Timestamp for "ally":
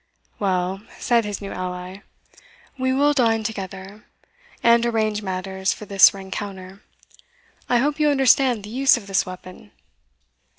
1.51-1.97